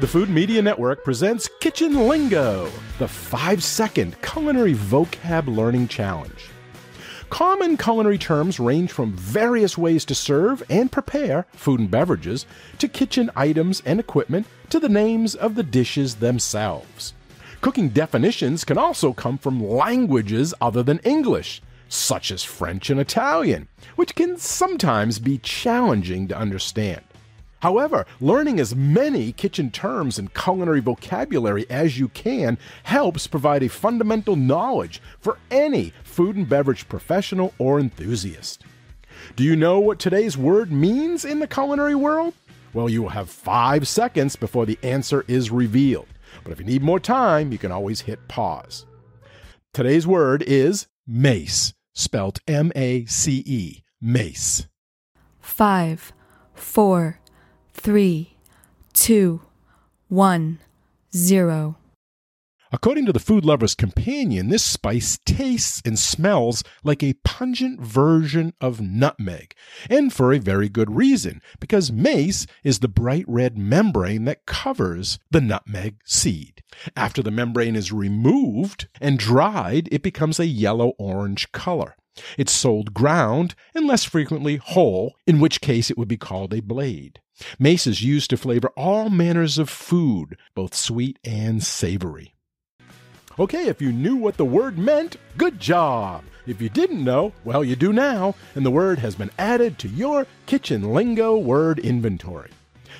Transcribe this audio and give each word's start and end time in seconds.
The 0.00 0.06
Food 0.06 0.30
Media 0.30 0.62
Network 0.62 1.02
presents 1.02 1.50
Kitchen 1.58 2.06
Lingo, 2.06 2.70
the 3.00 3.08
five 3.08 3.64
second 3.64 4.14
culinary 4.22 4.74
vocab 4.74 5.48
learning 5.48 5.88
challenge. 5.88 6.50
Common 7.30 7.76
culinary 7.76 8.16
terms 8.16 8.60
range 8.60 8.92
from 8.92 9.10
various 9.14 9.76
ways 9.76 10.04
to 10.04 10.14
serve 10.14 10.62
and 10.70 10.92
prepare 10.92 11.46
food 11.52 11.80
and 11.80 11.90
beverages 11.90 12.46
to 12.78 12.86
kitchen 12.86 13.28
items 13.34 13.82
and 13.84 13.98
equipment 13.98 14.46
to 14.70 14.78
the 14.78 14.88
names 14.88 15.34
of 15.34 15.56
the 15.56 15.64
dishes 15.64 16.14
themselves. 16.14 17.12
Cooking 17.60 17.88
definitions 17.88 18.64
can 18.64 18.78
also 18.78 19.12
come 19.12 19.36
from 19.36 19.68
languages 19.68 20.54
other 20.60 20.84
than 20.84 21.00
English, 21.00 21.60
such 21.88 22.30
as 22.30 22.44
French 22.44 22.88
and 22.88 23.00
Italian, 23.00 23.66
which 23.96 24.14
can 24.14 24.36
sometimes 24.36 25.18
be 25.18 25.38
challenging 25.38 26.28
to 26.28 26.38
understand. 26.38 27.02
However, 27.60 28.06
learning 28.20 28.60
as 28.60 28.76
many 28.76 29.32
kitchen 29.32 29.70
terms 29.70 30.18
and 30.18 30.32
culinary 30.32 30.80
vocabulary 30.80 31.68
as 31.68 31.98
you 31.98 32.08
can 32.08 32.56
helps 32.84 33.26
provide 33.26 33.62
a 33.62 33.68
fundamental 33.68 34.36
knowledge 34.36 35.02
for 35.18 35.38
any 35.50 35.92
food 36.04 36.36
and 36.36 36.48
beverage 36.48 36.88
professional 36.88 37.52
or 37.58 37.80
enthusiast. 37.80 38.64
Do 39.34 39.42
you 39.42 39.56
know 39.56 39.80
what 39.80 39.98
today's 39.98 40.38
word 40.38 40.70
means 40.70 41.24
in 41.24 41.40
the 41.40 41.48
culinary 41.48 41.96
world? 41.96 42.34
Well, 42.72 42.88
you 42.88 43.02
will 43.02 43.08
have 43.08 43.28
five 43.28 43.88
seconds 43.88 44.36
before 44.36 44.66
the 44.66 44.78
answer 44.82 45.24
is 45.26 45.50
revealed. 45.50 46.06
But 46.44 46.52
if 46.52 46.60
you 46.60 46.66
need 46.66 46.82
more 46.82 47.00
time, 47.00 47.50
you 47.50 47.58
can 47.58 47.72
always 47.72 48.02
hit 48.02 48.28
pause. 48.28 48.86
Today's 49.72 50.06
word 50.06 50.42
is 50.42 50.86
mace, 51.06 51.74
spelt 51.94 52.38
M 52.46 52.70
A 52.76 53.04
C 53.06 53.42
E, 53.44 53.82
mace. 54.00 54.68
Five, 55.40 56.12
four, 56.54 57.17
three, 57.78 58.34
two, 58.92 59.40
one, 60.08 60.58
zero. 61.14 61.76
According 62.70 63.06
to 63.06 63.14
the 63.14 63.18
Food 63.18 63.46
Lover's 63.46 63.74
Companion, 63.74 64.50
this 64.50 64.62
spice 64.62 65.18
tastes 65.24 65.80
and 65.86 65.98
smells 65.98 66.62
like 66.84 67.02
a 67.02 67.14
pungent 67.24 67.80
version 67.80 68.52
of 68.60 68.78
nutmeg, 68.78 69.54
and 69.88 70.12
for 70.12 70.34
a 70.34 70.38
very 70.38 70.68
good 70.68 70.94
reason, 70.94 71.40
because 71.60 71.90
mace 71.90 72.46
is 72.62 72.80
the 72.80 72.88
bright 72.88 73.24
red 73.26 73.56
membrane 73.56 74.26
that 74.26 74.44
covers 74.44 75.18
the 75.30 75.40
nutmeg 75.40 75.96
seed. 76.04 76.62
After 76.94 77.22
the 77.22 77.30
membrane 77.30 77.74
is 77.74 77.90
removed 77.90 78.86
and 79.00 79.18
dried, 79.18 79.88
it 79.90 80.02
becomes 80.02 80.38
a 80.38 80.46
yellow 80.46 80.92
orange 80.98 81.50
color. 81.52 81.96
It's 82.36 82.52
sold 82.52 82.92
ground 82.92 83.54
and 83.74 83.86
less 83.86 84.04
frequently 84.04 84.56
whole, 84.56 85.14
in 85.26 85.40
which 85.40 85.62
case 85.62 85.90
it 85.90 85.96
would 85.96 86.08
be 86.08 86.18
called 86.18 86.52
a 86.52 86.60
blade. 86.60 87.20
Mace 87.58 87.86
is 87.86 88.02
used 88.02 88.28
to 88.28 88.36
flavor 88.36 88.68
all 88.76 89.08
manners 89.08 89.56
of 89.56 89.70
food, 89.70 90.36
both 90.54 90.74
sweet 90.74 91.18
and 91.24 91.62
savory. 91.62 92.34
Okay, 93.40 93.68
if 93.68 93.80
you 93.80 93.92
knew 93.92 94.16
what 94.16 94.36
the 94.36 94.44
word 94.44 94.76
meant, 94.78 95.16
good 95.36 95.60
job. 95.60 96.24
If 96.48 96.60
you 96.60 96.68
didn't 96.68 97.04
know, 97.04 97.32
well, 97.44 97.62
you 97.62 97.76
do 97.76 97.92
now, 97.92 98.34
and 98.56 98.66
the 98.66 98.70
word 98.70 98.98
has 98.98 99.14
been 99.14 99.30
added 99.38 99.78
to 99.78 99.88
your 99.88 100.26
kitchen 100.46 100.92
lingo 100.92 101.38
word 101.38 101.78
inventory. 101.78 102.50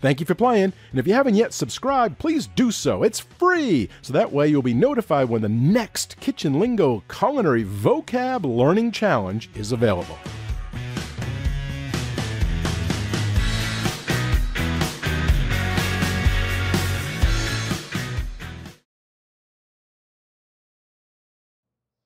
Thank 0.00 0.18
you 0.18 0.26
for 0.26 0.34
playing, 0.34 0.72
and 0.90 0.98
if 0.98 1.06
you 1.06 1.14
haven't 1.14 1.36
yet 1.36 1.52
subscribed, 1.52 2.18
please 2.18 2.48
do 2.48 2.72
so. 2.72 3.04
It's 3.04 3.20
free, 3.20 3.88
so 4.02 4.12
that 4.12 4.32
way 4.32 4.48
you'll 4.48 4.60
be 4.60 4.74
notified 4.74 5.28
when 5.28 5.42
the 5.42 5.48
next 5.48 6.18
Kitchen 6.18 6.58
Lingo 6.58 7.04
Culinary 7.08 7.64
Vocab 7.64 8.44
Learning 8.44 8.90
Challenge 8.90 9.48
is 9.54 9.70
available. 9.70 10.18